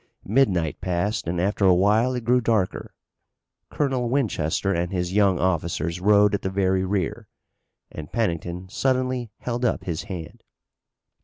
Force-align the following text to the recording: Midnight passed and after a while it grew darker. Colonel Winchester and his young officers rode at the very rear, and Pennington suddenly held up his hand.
Midnight 0.25 0.81
passed 0.81 1.27
and 1.27 1.39
after 1.39 1.63
a 1.63 1.75
while 1.75 2.15
it 2.15 2.25
grew 2.25 2.41
darker. 2.41 2.95
Colonel 3.69 4.09
Winchester 4.09 4.73
and 4.73 4.91
his 4.91 5.13
young 5.13 5.37
officers 5.37 5.99
rode 6.01 6.33
at 6.33 6.41
the 6.41 6.49
very 6.49 6.83
rear, 6.83 7.27
and 7.91 8.11
Pennington 8.11 8.67
suddenly 8.67 9.29
held 9.41 9.63
up 9.63 9.83
his 9.83 10.01
hand. 10.05 10.43